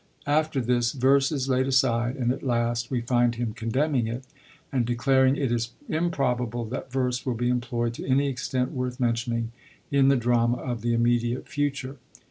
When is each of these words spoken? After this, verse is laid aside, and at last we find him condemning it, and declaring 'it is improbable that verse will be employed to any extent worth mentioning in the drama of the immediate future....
After 0.25 0.59
this, 0.61 0.93
verse 0.93 1.31
is 1.31 1.47
laid 1.47 1.67
aside, 1.67 2.15
and 2.15 2.31
at 2.31 2.41
last 2.41 2.89
we 2.89 3.01
find 3.01 3.35
him 3.35 3.53
condemning 3.53 4.07
it, 4.07 4.23
and 4.71 4.83
declaring 4.83 5.35
'it 5.37 5.51
is 5.51 5.73
improbable 5.89 6.65
that 6.69 6.91
verse 6.91 7.23
will 7.23 7.35
be 7.35 7.49
employed 7.49 7.93
to 7.93 8.05
any 8.07 8.27
extent 8.27 8.71
worth 8.71 8.99
mentioning 8.99 9.51
in 9.91 10.07
the 10.07 10.15
drama 10.17 10.57
of 10.57 10.81
the 10.81 10.95
immediate 10.95 11.47
future.... 11.47 11.97